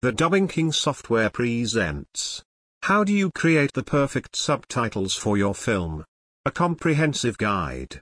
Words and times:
The 0.00 0.12
Dubbing 0.12 0.46
King 0.46 0.70
software 0.70 1.28
presents. 1.28 2.40
How 2.82 3.02
do 3.02 3.12
you 3.12 3.32
create 3.32 3.72
the 3.72 3.82
perfect 3.82 4.36
subtitles 4.36 5.14
for 5.16 5.36
your 5.36 5.56
film? 5.56 6.04
A 6.44 6.52
comprehensive 6.52 7.36
guide. 7.36 8.00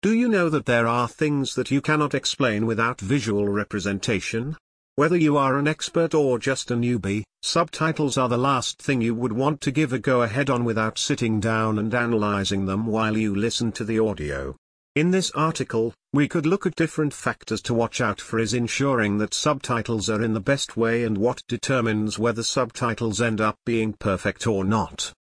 Do 0.00 0.14
you 0.14 0.28
know 0.28 0.48
that 0.48 0.66
there 0.66 0.86
are 0.86 1.08
things 1.08 1.56
that 1.56 1.72
you 1.72 1.80
cannot 1.80 2.14
explain 2.14 2.66
without 2.66 3.00
visual 3.00 3.48
representation? 3.48 4.56
Whether 4.94 5.16
you 5.16 5.36
are 5.36 5.58
an 5.58 5.66
expert 5.66 6.14
or 6.14 6.38
just 6.38 6.70
a 6.70 6.76
newbie, 6.76 7.24
subtitles 7.42 8.16
are 8.16 8.28
the 8.28 8.38
last 8.38 8.80
thing 8.80 9.00
you 9.00 9.16
would 9.16 9.32
want 9.32 9.60
to 9.62 9.72
give 9.72 9.92
a 9.92 9.98
go-ahead 9.98 10.48
on 10.48 10.62
without 10.62 10.98
sitting 10.98 11.40
down 11.40 11.80
and 11.80 11.92
analyzing 11.92 12.66
them 12.66 12.86
while 12.86 13.16
you 13.16 13.34
listen 13.34 13.72
to 13.72 13.82
the 13.82 13.98
audio. 13.98 14.54
In 14.94 15.10
this 15.10 15.32
article, 15.32 15.92
we 16.12 16.28
could 16.28 16.46
look 16.46 16.66
at 16.66 16.76
different 16.76 17.12
factors 17.12 17.60
to 17.62 17.74
watch 17.74 18.00
out 18.00 18.20
for 18.20 18.38
is 18.38 18.54
ensuring 18.54 19.18
that 19.18 19.34
subtitles 19.34 20.08
are 20.08 20.22
in 20.22 20.34
the 20.34 20.40
best 20.40 20.76
way 20.76 21.02
and 21.02 21.18
what 21.18 21.42
determines 21.48 22.16
whether 22.16 22.44
subtitles 22.44 23.20
end 23.20 23.40
up 23.40 23.56
being 23.66 23.94
perfect 23.94 24.46
or 24.46 24.62
not. 24.62 25.12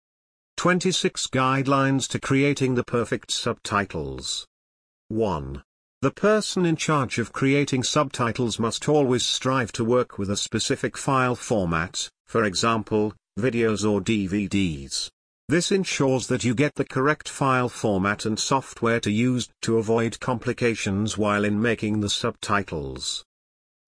26 0.57 1.25
Guidelines 1.25 2.07
to 2.09 2.19
Creating 2.19 2.75
the 2.75 2.83
Perfect 2.83 3.31
Subtitles 3.31 4.45
1. 5.07 5.63
The 6.03 6.11
person 6.11 6.67
in 6.67 6.75
charge 6.75 7.17
of 7.17 7.33
creating 7.33 7.81
subtitles 7.81 8.59
must 8.59 8.87
always 8.87 9.25
strive 9.25 9.71
to 9.71 9.83
work 9.83 10.19
with 10.19 10.29
a 10.29 10.37
specific 10.37 10.95
file 10.95 11.35
format, 11.35 12.09
for 12.27 12.43
example, 12.43 13.15
videos 13.39 13.89
or 13.89 14.01
DVDs. 14.01 15.09
This 15.49 15.71
ensures 15.71 16.27
that 16.27 16.45
you 16.45 16.55
get 16.55 16.75
the 16.75 16.85
correct 16.85 17.27
file 17.27 17.67
format 17.67 18.25
and 18.25 18.39
software 18.39 19.01
to 19.01 19.11
use 19.11 19.49
to 19.63 19.77
avoid 19.77 20.19
complications 20.21 21.17
while 21.17 21.43
in 21.43 21.61
making 21.61 21.99
the 21.99 22.09
subtitles. 22.09 23.25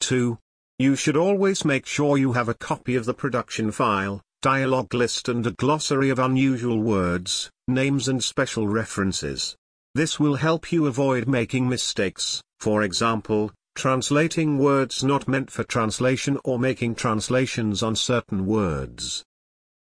2. 0.01 0.37
You 0.79 0.95
should 0.97 1.15
always 1.15 1.63
make 1.63 1.85
sure 1.85 2.17
you 2.17 2.33
have 2.33 2.49
a 2.49 2.53
copy 2.53 2.95
of 2.95 3.05
the 3.05 3.13
production 3.13 3.71
file, 3.71 4.21
dialog 4.41 4.93
list 4.93 5.29
and 5.29 5.47
a 5.47 5.51
glossary 5.51 6.09
of 6.09 6.19
unusual 6.19 6.81
words, 6.81 7.49
names 7.69 8.09
and 8.09 8.21
special 8.21 8.67
references. 8.67 9.55
This 9.93 10.19
will 10.19 10.35
help 10.35 10.73
you 10.73 10.87
avoid 10.87 11.25
making 11.25 11.69
mistakes, 11.69 12.41
for 12.59 12.83
example, 12.83 13.53
translating 13.75 14.57
words 14.57 15.05
not 15.05 15.25
meant 15.29 15.49
for 15.49 15.63
translation 15.63 16.37
or 16.43 16.59
making 16.59 16.95
translations 16.95 17.81
on 17.81 17.95
certain 17.95 18.45
words. 18.45 19.23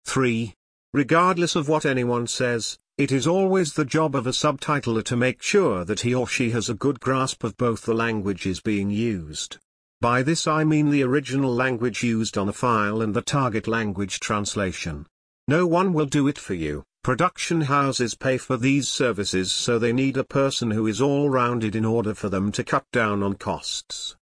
3. 0.05 0.53
Regardless 0.93 1.55
of 1.55 1.69
what 1.69 1.85
anyone 1.85 2.27
says, 2.27 2.77
it 2.97 3.13
is 3.13 3.25
always 3.25 3.71
the 3.71 3.85
job 3.85 4.13
of 4.13 4.27
a 4.27 4.33
subtitler 4.33 5.01
to 5.03 5.15
make 5.15 5.41
sure 5.41 5.85
that 5.85 6.01
he 6.01 6.13
or 6.13 6.27
she 6.27 6.49
has 6.49 6.67
a 6.67 6.73
good 6.73 6.99
grasp 6.99 7.45
of 7.45 7.55
both 7.55 7.83
the 7.83 7.93
languages 7.93 8.59
being 8.59 8.89
used. 8.89 9.57
By 10.01 10.21
this 10.21 10.47
I 10.47 10.65
mean 10.65 10.89
the 10.89 11.03
original 11.03 11.53
language 11.53 12.03
used 12.03 12.37
on 12.37 12.49
a 12.49 12.53
file 12.53 13.01
and 13.01 13.13
the 13.13 13.21
target 13.21 13.69
language 13.69 14.19
translation. 14.19 15.05
No 15.47 15.65
one 15.65 15.93
will 15.93 16.07
do 16.07 16.27
it 16.27 16.37
for 16.37 16.55
you. 16.55 16.83
Production 17.03 17.61
houses 17.61 18.13
pay 18.13 18.37
for 18.37 18.57
these 18.57 18.89
services 18.89 19.51
so 19.51 19.79
they 19.79 19.93
need 19.93 20.17
a 20.17 20.25
person 20.25 20.71
who 20.71 20.87
is 20.87 20.99
all-rounded 20.99 21.73
in 21.73 21.85
order 21.85 22.13
for 22.13 22.27
them 22.27 22.51
to 22.51 22.65
cut 22.65 22.83
down 22.91 23.23
on 23.23 23.35
costs. 23.35 24.17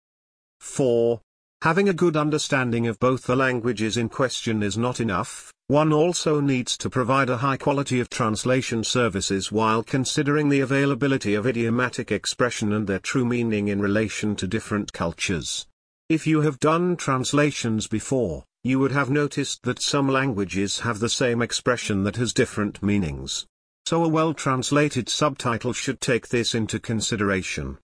4. 0.60 1.20
Having 1.64 1.90
a 1.90 1.94
good 1.94 2.16
understanding 2.16 2.86
of 2.88 3.00
both 3.00 3.24
the 3.24 3.36
languages 3.36 3.98
in 3.98 4.08
question 4.08 4.62
is 4.62 4.78
not 4.78 5.00
enough, 5.00 5.52
one 5.70 5.94
also 5.94 6.40
needs 6.40 6.76
to 6.76 6.90
provide 6.90 7.30
a 7.30 7.38
high 7.38 7.56
quality 7.56 8.00
of 8.00 8.10
translation 8.10 8.84
services 8.84 9.52
while 9.52 9.84
considering 9.84 10.50
the 10.50 10.62
availability 10.62 11.36
of 11.36 11.46
idiomatic 11.46 12.12
expression 12.12 12.74
and 12.74 12.88
their 12.88 12.98
true 12.98 13.24
meaning 13.24 13.68
in 13.68 13.80
relation 13.80 14.36
to 14.36 14.48
different 14.48 14.92
cultures. 14.92 15.68
If 16.10 16.26
you 16.26 16.42
have 16.42 16.58
done 16.58 16.98
translations 16.98 17.86
before, 17.86 18.46
you 18.64 18.80
would 18.80 18.92
have 18.94 19.12
noticed 19.12 19.62
that 19.62 19.80
some 19.80 20.10
languages 20.10 20.80
have 20.80 20.98
the 20.98 21.08
same 21.08 21.40
expression 21.40 22.04
that 22.06 22.16
has 22.16 22.34
different 22.34 22.82
meanings. 22.82 23.46
So 23.86 24.04
a 24.04 24.08
well-translated 24.08 25.08
subtitle 25.08 25.74
should 25.74 26.02
take 26.02 26.30
this 26.30 26.56
into 26.56 26.80
consideration. 26.80 27.78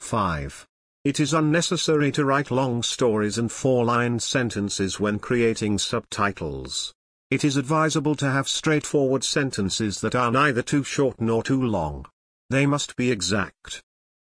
5. 0.00 0.66
It 1.04 1.20
is 1.20 1.34
unnecessary 1.34 2.10
to 2.12 2.24
write 2.24 2.50
long 2.50 2.82
stories 2.82 3.38
and 3.38 3.52
four-line 3.52 4.18
sentences 4.18 4.98
when 4.98 5.20
creating 5.20 5.78
subtitles. 5.78 6.92
It 7.32 7.44
is 7.44 7.56
advisable 7.56 8.14
to 8.16 8.30
have 8.30 8.46
straightforward 8.46 9.24
sentences 9.24 10.02
that 10.02 10.14
are 10.14 10.30
neither 10.30 10.60
too 10.60 10.84
short 10.84 11.18
nor 11.18 11.42
too 11.42 11.62
long. 11.62 12.04
They 12.50 12.66
must 12.66 12.94
be 12.94 13.10
exact. 13.10 13.82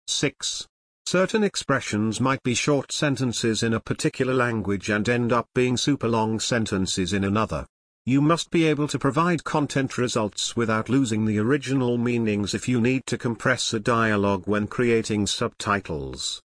6. 0.06 0.68
Certain 1.08 1.44
expressions 1.44 2.22
might 2.22 2.44
be 2.44 2.54
short 2.54 2.92
sentences 2.92 3.64
in 3.64 3.74
a 3.74 3.80
particular 3.80 4.36
language 4.36 4.92
and 4.92 5.10
end 5.10 5.34
up 5.34 5.48
being 5.56 5.76
super 5.76 6.08
long 6.08 6.40
sentences 6.40 7.14
in 7.14 7.24
another. 7.24 7.66
You 8.06 8.22
must 8.22 8.52
be 8.52 8.66
able 8.66 8.88
to 8.90 9.00
provide 9.00 9.44
content 9.44 9.98
results 9.98 10.56
without 10.56 10.88
losing 10.88 11.26
the 11.26 11.40
original 11.40 11.98
meanings 11.98 12.54
if 12.54 12.68
you 12.68 12.80
need 12.80 13.08
to 13.08 13.18
compress 13.18 13.74
a 13.74 13.80
dialogue 13.80 14.44
when 14.46 14.68
creating 14.68 15.26
subtitles. 15.26 16.44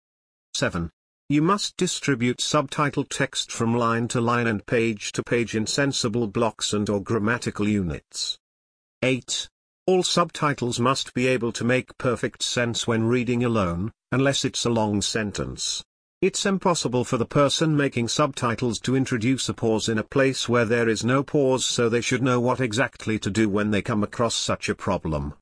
7. 0.55 0.91
You 1.33 1.41
must 1.41 1.79
distribute 1.79 2.43
subtitle 2.43 3.05
text 3.05 3.51
from 3.51 3.75
line 3.75 4.07
to 4.09 4.21
line 4.21 4.47
and 4.47 4.67
page 4.67 5.13
to 5.13 5.23
page 5.23 5.57
in 5.57 5.67
sensible 5.67 6.27
blocks 6.27 6.75
and 6.75 6.87
or 6.91 7.03
grammatical 7.03 7.67
units. 7.67 8.37
8. 9.03 9.49
All 9.87 10.03
subtitles 10.03 10.79
must 10.79 11.15
be 11.15 11.27
able 11.27 11.51
to 11.53 11.65
make 11.65 11.97
perfect 11.97 12.43
sense 12.43 12.87
when 12.87 13.05
reading 13.05 13.45
alone, 13.45 13.93
unless 14.11 14.45
it's 14.45 14.67
a 14.67 14.69
long 14.69 15.01
sentence. 15.01 15.83
It's 16.21 16.45
impossible 16.45 17.03
for 17.03 17.17
the 17.17 17.25
person 17.25 17.75
making 17.75 18.09
subtitles 18.09 18.79
to 18.81 18.95
introduce 18.95 19.49
a 19.49 19.55
pause 19.55 19.89
in 19.89 19.97
a 19.97 20.05
place 20.05 20.51
where 20.51 20.67
there 20.67 20.87
is 20.87 21.03
no 21.03 21.23
pause 21.23 21.65
so 21.65 21.89
they 21.89 22.03
should 22.03 22.23
know 22.23 22.41
what 22.41 22.61
exactly 22.61 23.19
to 23.21 23.31
do 23.31 23.49
when 23.49 23.71
they 23.71 23.81
come 23.81 24.03
across 24.03 24.35
such 24.35 24.69
a 24.69 24.75
problem. 24.75 25.33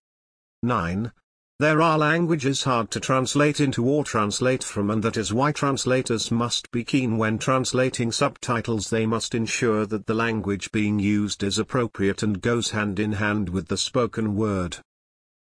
9. 0.62 1.10
There 1.60 1.82
are 1.82 1.98
languages 1.98 2.62
hard 2.62 2.90
to 2.92 3.00
translate 3.00 3.60
into 3.60 3.84
or 3.84 4.02
translate 4.02 4.64
from 4.64 4.88
and 4.90 5.02
that 5.02 5.18
is 5.18 5.30
why 5.30 5.52
translators 5.52 6.30
must 6.30 6.70
be 6.70 6.84
keen 6.84 7.18
when 7.18 7.36
translating 7.36 8.12
subtitles 8.12 8.88
they 8.88 9.04
must 9.04 9.34
ensure 9.34 9.84
that 9.84 10.06
the 10.06 10.14
language 10.14 10.72
being 10.72 10.98
used 10.98 11.42
is 11.42 11.58
appropriate 11.58 12.22
and 12.22 12.40
goes 12.40 12.70
hand 12.70 12.98
in 12.98 13.12
hand 13.12 13.50
with 13.50 13.68
the 13.68 13.76
spoken 13.76 14.36
word. 14.36 14.78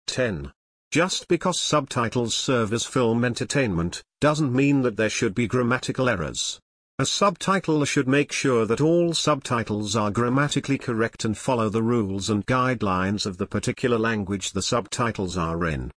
10. 0.07 0.51
Just 0.91 1.29
because 1.29 1.61
subtitles 1.61 2.35
serve 2.35 2.73
as 2.73 2.83
film 2.83 3.23
entertainment, 3.23 4.03
doesn't 4.19 4.51
mean 4.51 4.81
that 4.81 4.97
there 4.97 5.09
should 5.09 5.33
be 5.33 5.47
grammatical 5.47 6.09
errors. 6.09 6.59
A 6.99 7.05
subtitler 7.05 7.87
should 7.87 8.09
make 8.09 8.33
sure 8.33 8.65
that 8.65 8.81
all 8.81 9.13
subtitles 9.13 9.95
are 9.95 10.11
grammatically 10.11 10.77
correct 10.77 11.23
and 11.23 11.37
follow 11.37 11.69
the 11.69 11.81
rules 11.81 12.29
and 12.29 12.45
guidelines 12.45 13.25
of 13.25 13.37
the 13.37 13.47
particular 13.47 13.97
language 13.97 14.51
the 14.51 14.61
subtitles 14.61 15.37
are 15.37 15.65
in. 15.65 15.93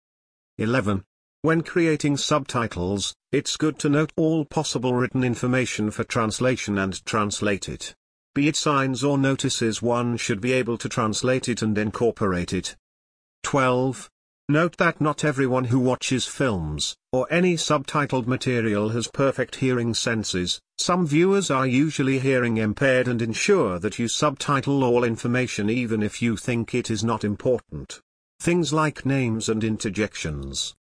11. 0.61 1.03
When 1.41 1.63
creating 1.63 2.17
subtitles, 2.17 3.15
it's 3.31 3.57
good 3.57 3.79
to 3.79 3.89
note 3.89 4.11
all 4.15 4.45
possible 4.45 4.93
written 4.93 5.23
information 5.23 5.89
for 5.89 6.03
translation 6.03 6.77
and 6.77 7.03
translate 7.03 7.67
it. 7.67 7.95
Be 8.35 8.47
it 8.47 8.55
signs 8.55 9.03
or 9.03 9.17
notices 9.17 9.81
one 9.81 10.17
should 10.17 10.39
be 10.39 10.53
able 10.53 10.77
to 10.77 10.87
translate 10.87 11.49
it 11.49 11.63
and 11.63 11.75
incorporate 11.79 12.53
it. 12.53 12.75
12. 13.41 14.07
Note 14.49 14.77
that 14.77 15.01
not 15.01 15.25
everyone 15.25 15.63
who 15.63 15.79
watches 15.79 16.27
films, 16.27 16.95
or 17.11 17.25
any 17.31 17.55
subtitled 17.55 18.27
material 18.27 18.89
has 18.89 19.07
perfect 19.07 19.55
hearing 19.55 19.95
senses, 19.95 20.61
some 20.77 21.07
viewers 21.07 21.49
are 21.49 21.65
usually 21.65 22.19
hearing 22.19 22.57
impaired 22.57 23.07
and 23.07 23.19
ensure 23.19 23.79
that 23.79 23.97
you 23.97 24.07
subtitle 24.07 24.83
all 24.83 25.03
information 25.03 25.71
even 25.71 26.03
if 26.03 26.21
you 26.21 26.37
think 26.37 26.75
it 26.75 26.91
is 26.91 27.03
not 27.03 27.23
important. 27.23 27.99
Things 28.41 28.73
like 28.73 29.05
names 29.05 29.49
and 29.49 29.63
interjections. 29.63 30.73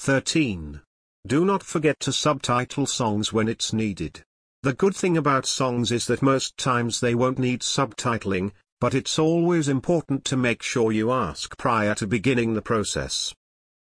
13. 0.00 0.80
Do 1.28 1.44
not 1.44 1.62
forget 1.62 2.00
to 2.00 2.12
subtitle 2.12 2.86
songs 2.86 3.32
when 3.32 3.46
it's 3.46 3.72
needed. 3.72 4.24
The 4.64 4.72
good 4.72 4.96
thing 4.96 5.16
about 5.16 5.46
songs 5.46 5.92
is 5.92 6.08
that 6.08 6.22
most 6.22 6.56
times 6.56 6.98
they 6.98 7.14
won't 7.14 7.38
need 7.38 7.60
subtitling, 7.60 8.50
but 8.80 8.94
it's 8.94 9.16
always 9.16 9.68
important 9.68 10.24
to 10.24 10.36
make 10.36 10.60
sure 10.60 10.90
you 10.90 11.12
ask 11.12 11.56
prior 11.56 11.94
to 11.94 12.06
beginning 12.08 12.54
the 12.54 12.62
process. 12.62 13.32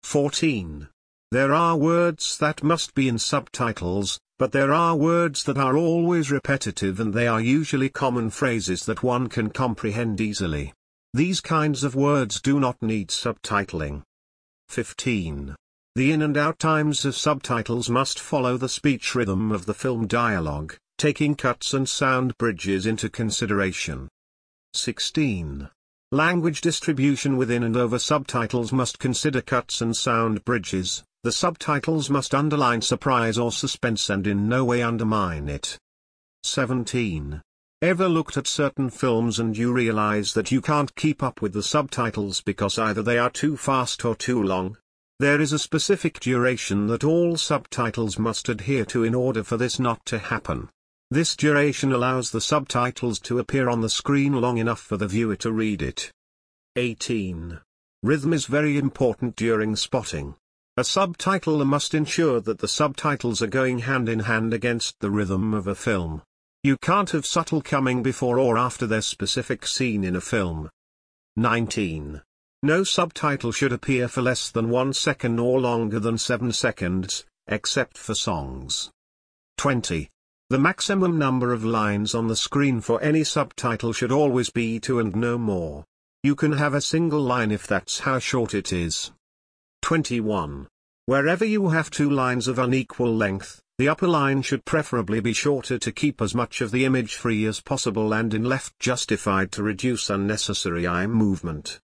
14. 0.04 0.88
There 1.32 1.56
are 1.56 1.76
words 1.76 2.38
that 2.38 2.62
must 2.62 2.94
be 2.94 3.08
in 3.08 3.18
subtitles, 3.18 4.20
but 4.38 4.52
there 4.52 4.72
are 4.72 4.96
words 4.96 5.44
that 5.46 5.58
are 5.58 5.76
always 5.76 6.30
repetitive 6.30 7.00
and 7.00 7.16
they 7.16 7.26
are 7.26 7.42
usually 7.42 7.90
common 7.90 8.30
phrases 8.30 8.86
that 8.86 9.02
one 9.02 9.28
can 9.28 9.50
comprehend 9.50 10.22
easily. 10.22 10.76
These 11.14 11.42
kinds 11.42 11.84
of 11.84 11.94
words 11.94 12.40
do 12.40 12.58
not 12.58 12.82
need 12.82 13.10
subtitling. 13.10 14.04
15. 14.70 15.56
The 15.96 16.12
in 16.14 16.22
and 16.22 16.38
out 16.38 16.58
times 16.58 17.04
of 17.04 17.18
subtitles 17.18 17.90
must 17.90 18.18
follow 18.18 18.56
the 18.56 18.70
speech 18.70 19.14
rhythm 19.14 19.52
of 19.52 19.66
the 19.66 19.74
film 19.74 20.08
dialogue, 20.08 20.78
taking 20.98 21.36
cuts 21.36 21.74
and 21.74 21.90
sound 21.90 22.38
bridges 22.38 22.86
into 22.86 23.10
consideration. 23.10 24.08
16. 24.74 25.70
Language 26.14 26.62
distribution 26.62 27.36
within 27.36 27.64
and 27.64 27.76
over 27.76 28.00
subtitles 28.00 28.72
must 28.72 28.98
consider 28.98 29.42
cuts 29.42 29.82
and 29.82 29.94
sound 29.98 30.46
bridges, 30.46 31.04
the 31.24 31.32
subtitles 31.34 32.10
must 32.10 32.34
underline 32.34 32.82
surprise 32.82 33.38
or 33.38 33.52
suspense 33.52 34.10
and 34.10 34.26
in 34.26 34.48
no 34.48 34.64
way 34.64 34.82
undermine 34.82 35.50
it. 35.50 35.78
17. 36.44 37.42
Ever 37.84 38.08
looked 38.08 38.38
at 38.38 38.46
certain 38.46 38.92
films 38.92 39.40
and 39.40 39.58
you 39.58 39.74
realize 39.74 40.36
that 40.36 40.52
you 40.52 40.62
can't 40.62 40.96
keep 40.96 41.24
up 41.24 41.42
with 41.42 41.52
the 41.52 41.64
subtitles 41.64 42.40
because 42.40 42.78
either 42.78 43.02
they 43.02 43.18
are 43.18 43.32
too 43.32 43.58
fast 43.58 44.06
or 44.06 44.16
too 44.16 44.44
long? 44.44 44.78
There 45.18 45.42
is 45.42 45.52
a 45.52 45.58
specific 45.58 46.20
duration 46.20 46.86
that 46.88 47.04
all 47.04 47.38
subtitles 47.38 48.20
must 48.20 48.50
adhere 48.50 48.86
to 48.86 49.04
in 49.04 49.16
order 49.16 49.44
for 49.44 49.58
this 49.58 49.80
not 49.80 50.06
to 50.06 50.20
happen. 50.20 50.70
This 51.10 51.36
duration 51.36 51.92
allows 51.92 52.30
the 52.30 52.40
subtitles 52.40 53.20
to 53.22 53.40
appear 53.40 53.68
on 53.68 53.82
the 53.82 53.90
screen 53.90 54.34
long 54.34 54.60
enough 54.60 54.80
for 54.80 54.96
the 54.96 55.08
viewer 55.08 55.36
to 55.38 55.52
read 55.52 55.82
it. 55.82 56.12
18. 56.76 57.60
Rhythm 58.04 58.32
is 58.32 58.46
very 58.46 58.78
important 58.78 59.36
during 59.36 59.76
spotting. 59.76 60.36
A 60.78 60.84
subtitler 60.84 61.66
must 61.66 61.96
ensure 61.96 62.40
that 62.42 62.60
the 62.60 62.68
subtitles 62.68 63.42
are 63.42 63.48
going 63.48 63.80
hand 63.80 64.08
in 64.08 64.20
hand 64.20 64.54
against 64.54 65.00
the 65.00 65.10
rhythm 65.10 65.56
of 65.56 65.66
a 65.66 65.74
film. 65.74 66.22
You 66.64 66.78
can't 66.78 67.10
have 67.10 67.26
subtle 67.26 67.62
coming 67.62 68.04
before 68.04 68.38
or 68.38 68.56
after 68.56 68.86
their 68.86 69.02
specific 69.02 69.66
scene 69.66 70.04
in 70.04 70.16
a 70.16 70.22
film. 70.22 70.70
19. 71.36 72.22
No 72.62 72.84
subtitle 72.84 73.52
should 73.52 73.74
appear 73.74 74.08
for 74.08 74.22
less 74.22 74.52
than 74.52 74.70
1 74.70 74.94
second 74.94 75.40
or 75.40 75.60
longer 75.60 76.00
than 76.00 76.20
7 76.20 76.52
seconds, 76.52 77.26
except 77.48 77.98
for 77.98 78.14
songs. 78.14 78.92
20. 79.58 80.08
The 80.52 80.60
maximum 80.60 81.18
number 81.18 81.52
of 81.52 81.66
lines 81.66 82.14
on 82.14 82.28
the 82.28 82.36
screen 82.36 82.80
for 82.80 83.02
any 83.02 83.24
subtitle 83.24 83.92
should 83.92 84.12
always 84.12 84.52
be 84.52 84.80
2 84.80 85.00
and 85.00 85.16
no 85.16 85.40
more. 85.40 85.84
You 86.22 86.36
can 86.36 86.52
have 86.52 86.76
a 86.76 86.82
single 86.82 87.22
line 87.22 87.52
if 87.52 87.66
that's 87.66 88.02
how 88.02 88.20
short 88.20 88.54
it 88.54 88.72
is. 88.72 89.12
21. 89.82 90.68
Wherever 91.08 91.44
you 91.44 91.70
have 91.70 91.90
two 91.90 92.12
lines 92.12 92.48
of 92.48 92.60
unequal 92.60 93.16
length, 93.16 93.60
the 93.82 93.90
upper 93.90 94.08
line 94.08 94.44
should 94.44 94.64
preferably 94.64 95.20
be 95.20 95.34
shorter 95.34 95.80
to 95.80 95.92
keep 95.92 96.22
as 96.22 96.36
much 96.36 96.62
of 96.62 96.70
the 96.70 96.86
image 96.86 97.16
free 97.16 97.48
as 97.48 97.60
possible 97.60 98.14
and 98.14 98.32
in 98.32 98.44
left 98.44 98.78
justified 98.80 99.52
to 99.52 99.64
reduce 99.64 100.08
unnecessary 100.08 100.86
eye 100.86 101.08
movement. 101.08 101.80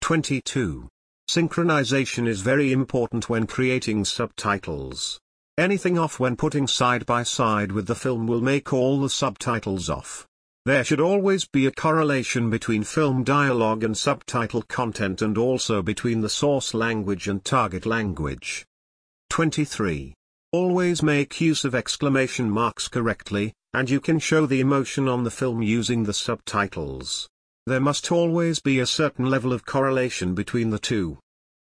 22. 0.00 0.88
Synchronization 1.30 2.26
is 2.26 2.40
very 2.40 2.72
important 2.72 3.28
when 3.28 3.46
creating 3.46 4.04
subtitles. 4.04 5.20
Anything 5.56 5.96
off 5.96 6.18
when 6.18 6.34
putting 6.34 6.66
side 6.66 7.06
by 7.06 7.22
side 7.22 7.70
with 7.70 7.86
the 7.86 7.94
film 7.94 8.26
will 8.26 8.40
make 8.40 8.72
all 8.72 9.00
the 9.00 9.08
subtitles 9.08 9.88
off. 9.88 10.26
There 10.64 10.82
should 10.82 11.00
always 11.00 11.46
be 11.46 11.66
a 11.66 11.70
correlation 11.70 12.50
between 12.50 12.82
film 12.82 13.22
dialogue 13.22 13.84
and 13.84 13.96
subtitle 13.96 14.62
content 14.62 15.22
and 15.22 15.38
also 15.38 15.82
between 15.82 16.20
the 16.20 16.28
source 16.28 16.74
language 16.74 17.28
and 17.28 17.44
target 17.44 17.86
language. 17.86 18.66
23. 19.30 20.14
Always 20.52 21.02
make 21.02 21.42
use 21.42 21.66
of 21.66 21.74
exclamation 21.74 22.48
marks 22.48 22.88
correctly, 22.88 23.52
and 23.74 23.90
you 23.90 24.00
can 24.00 24.18
show 24.18 24.46
the 24.46 24.60
emotion 24.60 25.06
on 25.06 25.22
the 25.22 25.30
film 25.30 25.60
using 25.60 26.04
the 26.04 26.14
subtitles. 26.14 27.28
There 27.66 27.80
must 27.80 28.10
always 28.10 28.58
be 28.58 28.78
a 28.78 28.86
certain 28.86 29.26
level 29.26 29.52
of 29.52 29.66
correlation 29.66 30.34
between 30.34 30.70
the 30.70 30.78
two. 30.78 31.18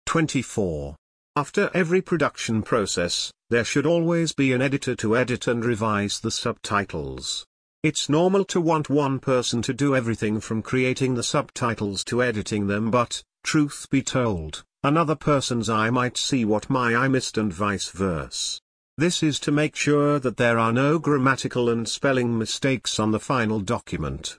24. 0.05 0.95
After 1.35 1.71
every 1.73 1.99
production 2.01 2.61
process, 2.61 3.31
there 3.49 3.63
should 3.63 3.87
always 3.87 4.33
be 4.33 4.53
an 4.53 4.61
editor 4.61 4.95
to 4.97 5.17
edit 5.17 5.47
and 5.47 5.65
revise 5.65 6.19
the 6.19 6.29
subtitles. 6.29 7.47
It's 7.81 8.07
normal 8.07 8.45
to 8.45 8.61
want 8.61 8.87
one 8.87 9.17
person 9.17 9.63
to 9.63 9.73
do 9.73 9.95
everything 9.95 10.39
from 10.39 10.61
creating 10.61 11.15
the 11.15 11.23
subtitles 11.23 12.03
to 12.03 12.21
editing 12.21 12.67
them 12.67 12.91
but, 12.91 13.23
truth 13.43 13.87
be 13.89 14.03
told, 14.03 14.63
another 14.83 15.15
person's 15.15 15.69
eye 15.69 15.89
might 15.89 16.17
see 16.17 16.45
what 16.45 16.69
my 16.69 16.95
eye 16.95 17.07
missed 17.07 17.37
and 17.37 17.53
vice 17.53 17.89
versa. 17.89 18.59
This 18.97 19.23
is 19.23 19.39
to 19.41 19.51
make 19.51 19.75
sure 19.75 20.19
that 20.19 20.35
there 20.35 20.59
are 20.59 20.73
no 20.73 20.99
grammatical 20.99 21.69
and 21.69 21.87
spelling 21.87 22.37
mistakes 22.37 22.99
on 22.99 23.11
the 23.11 23.19
final 23.19 23.61
document. 23.61 24.37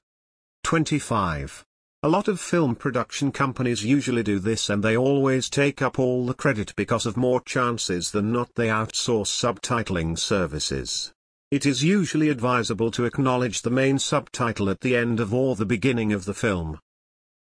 25. 0.64 1.64
A 2.02 2.08
lot 2.08 2.28
of 2.28 2.38
film 2.38 2.74
production 2.74 3.32
companies 3.32 3.84
usually 3.84 4.22
do 4.22 4.38
this 4.38 4.68
and 4.68 4.82
they 4.82 4.96
always 4.96 5.48
take 5.48 5.80
up 5.80 5.98
all 5.98 6.26
the 6.26 6.34
credit 6.34 6.74
because 6.76 7.06
of 7.06 7.16
more 7.16 7.40
chances 7.40 8.10
than 8.10 8.32
not 8.32 8.54
they 8.54 8.68
outsource 8.68 9.28
subtitling 9.28 10.18
services. 10.18 11.12
It 11.50 11.64
is 11.64 11.82
usually 11.82 12.28
advisable 12.28 12.90
to 12.90 13.06
acknowledge 13.06 13.62
the 13.62 13.70
main 13.70 13.98
subtitle 13.98 14.68
at 14.68 14.80
the 14.80 14.94
end 14.94 15.20
of 15.20 15.32
or 15.32 15.56
the 15.56 15.64
beginning 15.64 16.12
of 16.12 16.26
the 16.26 16.34
film. 16.34 16.78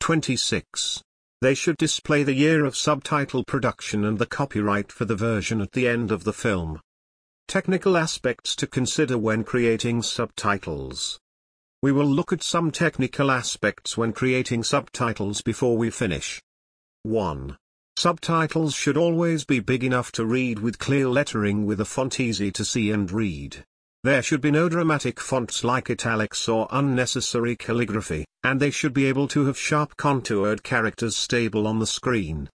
26. 0.02 1.02
They 1.42 1.54
should 1.54 1.78
display 1.78 2.24
the 2.24 2.34
year 2.34 2.66
of 2.66 2.78
subtitle 2.78 3.44
production 3.44 4.06
and 4.06 4.18
the 4.18 4.26
copyright 4.26 4.92
for 4.92 5.06
the 5.06 5.16
version 5.16 5.62
at 5.62 5.74
the 5.74 5.88
end 5.88 6.12
of 6.12 6.24
the 6.24 6.34
film. 6.34 6.80
Technical 7.48 7.98
aspects 7.98 8.56
to 8.56 8.68
consider 8.68 9.18
when 9.18 9.44
creating 9.44 10.02
subtitles. 10.02 11.20
We 11.82 11.92
will 11.92 12.08
look 12.08 12.34
at 12.34 12.42
some 12.42 12.72
technical 12.72 13.30
aspects 13.30 13.96
when 13.96 14.14
creating 14.14 14.64
subtitles 14.64 15.42
before 15.42 15.78
we 15.78 15.90
finish. 15.92 16.42
1. 17.04 17.58
Subtitles 17.98 18.74
should 18.74 18.98
always 18.98 19.46
be 19.46 19.60
big 19.60 19.84
enough 19.84 20.12
to 20.14 20.26
read 20.26 20.60
with 20.60 20.80
clear 20.80 21.08
lettering 21.08 21.66
with 21.66 21.80
a 21.80 21.86
font 21.86 22.20
easy 22.20 22.52
to 22.52 22.66
see 22.66 22.92
and 22.92 23.12
read. 23.12 23.64
There 24.06 24.22
should 24.22 24.40
be 24.40 24.52
no 24.52 24.70
dramatic 24.70 25.20
fonts 25.20 25.64
like 25.64 25.90
italics 25.90 26.48
or 26.48 26.68
unnecessary 26.70 27.56
calligraphy, 27.56 28.24
and 28.44 28.60
they 28.60 28.70
should 28.70 28.94
be 28.94 29.06
able 29.06 29.28
to 29.30 29.48
have 29.48 29.58
sharp 29.58 29.98
contoured 29.98 30.62
characters 30.62 31.16
stable 31.16 31.66
on 31.66 31.80
the 31.80 31.88
screen. 31.88 32.48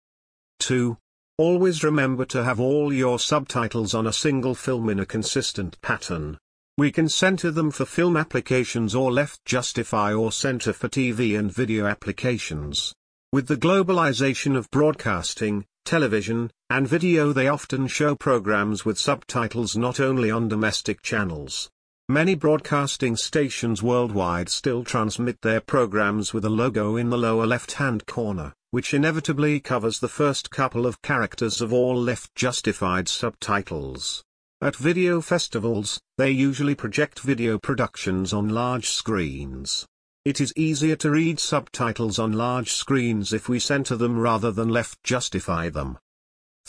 2. 0.60 0.96
Always 1.40 1.84
remember 1.84 2.24
to 2.26 2.44
have 2.44 2.60
all 2.60 2.94
your 2.94 3.18
subtitles 3.18 3.96
on 3.96 4.06
a 4.06 4.14
single 4.14 4.54
film 4.54 4.90
in 4.90 5.00
a 5.00 5.08
consistent 5.08 5.82
pattern. 5.82 6.38
We 6.78 6.92
can 6.92 7.10
center 7.10 7.50
them 7.50 7.72
for 7.72 7.86
film 7.86 8.16
applications 8.16 8.94
or 8.94 9.12
left 9.12 9.44
justify 9.44 10.14
or 10.14 10.32
center 10.32 10.72
for 10.72 10.88
TV 10.88 11.36
and 11.36 11.52
video 11.52 11.88
applications. 11.88 12.94
With 13.34 13.48
the 13.48 13.58
globalization 13.58 14.56
of 14.56 14.70
broadcasting, 14.70 15.66
television, 15.84 16.52
and 16.70 16.88
video 16.88 17.34
they 17.34 17.48
often 17.48 17.88
show 17.88 18.16
programs 18.16 18.86
with 18.86 19.00
subtitles 19.00 19.76
not 19.76 20.00
only 20.00 20.30
on 20.30 20.48
domestic 20.48 21.02
channels. 21.02 21.70
Many 22.08 22.36
broadcasting 22.36 23.16
stations 23.16 23.84
worldwide 23.84 24.50
still 24.50 24.84
transmit 24.84 25.42
their 25.42 25.62
programs 25.62 26.34
with 26.34 26.46
a 26.46 26.50
logo 26.50 26.96
in 26.96 27.10
the 27.10 27.18
lower 27.18 27.46
left-hand 27.46 28.06
corner, 28.06 28.54
which 28.72 28.94
inevitably 28.94 29.60
covers 29.60 30.00
the 30.00 30.08
first 30.08 30.52
couple 30.52 30.86
of 30.86 31.02
characters 31.02 31.62
of 31.62 31.74
all 31.74 31.96
left 31.96 32.34
justified 32.36 33.08
subtitles. 33.08 34.24
At 34.62 34.76
video 34.76 35.22
festivals, 35.22 36.00
they 36.18 36.32
usually 36.32 36.76
project 36.76 37.20
video 37.20 37.58
productions 37.58 38.34
on 38.34 38.50
large 38.50 38.90
screens. 38.90 39.86
It 40.26 40.42
is 40.42 40.54
easier 40.56 40.96
to 40.98 41.12
read 41.12 41.40
subtitles 41.40 42.20
on 42.20 42.34
large 42.34 42.74
screens 42.74 43.34
if 43.34 43.48
we 43.48 43.58
center 43.58 43.96
them 43.96 44.20
rather 44.20 44.52
than 44.52 44.70
left 44.70 45.02
justify 45.04 45.70
them. 45.70 45.98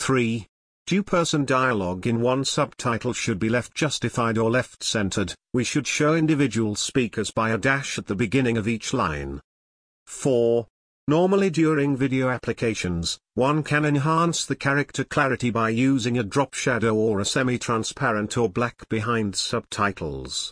3. 0.01 0.47
Two-person 0.87 1.45
dialogue 1.45 2.07
in 2.07 2.21
one 2.21 2.43
subtitle 2.43 3.13
should 3.13 3.37
be 3.37 3.49
left 3.49 3.75
justified 3.75 4.35
or 4.35 4.49
left 4.49 4.83
centered, 4.83 5.35
we 5.53 5.63
should 5.63 5.85
show 5.85 6.15
individual 6.15 6.73
speakers 6.73 7.29
by 7.29 7.51
a 7.51 7.57
dash 7.59 7.99
at 7.99 8.07
the 8.07 8.15
beginning 8.15 8.57
of 8.57 8.67
each 8.67 8.95
line. 8.95 9.39
4. 10.07 10.65
Normally 11.07 11.51
during 11.51 11.95
video 11.95 12.29
applications, 12.29 13.19
one 13.35 13.61
can 13.61 13.85
enhance 13.85 14.43
the 14.43 14.55
character 14.55 15.03
clarity 15.03 15.51
by 15.51 15.69
using 15.69 16.17
a 16.17 16.23
drop 16.23 16.55
shadow 16.55 16.95
or 16.95 17.19
a 17.19 17.25
semi-transparent 17.25 18.35
or 18.39 18.49
black 18.49 18.89
behind 18.89 19.35
subtitles. 19.35 20.51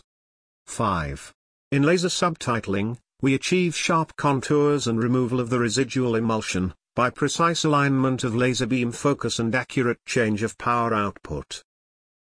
5. 0.68 1.34
In 1.72 1.82
laser 1.82 2.06
subtitling, 2.08 2.98
we 3.20 3.34
achieve 3.34 3.74
sharp 3.74 4.14
contours 4.14 4.86
and 4.86 5.02
removal 5.02 5.40
of 5.40 5.50
the 5.50 5.58
residual 5.58 6.14
emulsion, 6.14 6.72
by 6.94 7.10
precise 7.10 7.64
alignment 7.64 8.24
of 8.24 8.34
laser 8.34 8.66
beam 8.66 8.92
focus 8.92 9.38
and 9.38 9.54
accurate 9.54 10.04
change 10.06 10.42
of 10.42 10.58
power 10.58 10.92
output. 10.92 11.62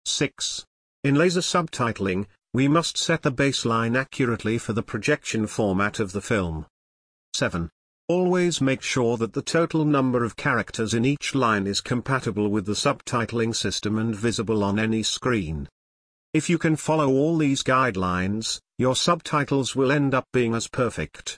6. 0.05 0.67
In 1.05 1.15
laser 1.15 1.41
subtitling, 1.41 2.27
we 2.53 2.69
must 2.69 2.97
set 2.97 3.23
the 3.23 3.33
baseline 3.33 3.97
accurately 3.97 4.59
for 4.59 4.73
the 4.73 4.83
projection 4.83 5.47
format 5.47 6.01
of 6.01 6.13
the 6.13 6.21
film. 6.21 6.67
7. 7.35 7.71
Always 8.09 8.61
make 8.61 8.81
sure 8.81 9.17
that 9.19 9.35
the 9.35 9.43
total 9.43 9.85
number 9.85 10.25
of 10.25 10.37
characters 10.37 10.95
in 10.95 11.05
each 11.05 11.35
line 11.35 11.67
is 11.67 11.83
compatible 11.83 12.49
with 12.49 12.65
the 12.65 12.73
subtitling 12.73 13.55
system 13.55 13.99
and 13.99 14.17
visible 14.17 14.65
on 14.65 14.79
any 14.79 15.03
screen. 15.03 15.69
If 16.33 16.49
you 16.49 16.59
can 16.59 16.77
follow 16.77 17.09
all 17.09 17.37
these 17.37 17.63
guidelines, 17.63 18.61
your 18.79 18.97
subtitles 18.97 19.77
will 19.77 19.93
end 19.93 20.15
up 20.15 20.25
being 20.33 20.55
as 20.55 20.69
perfect 20.69 21.25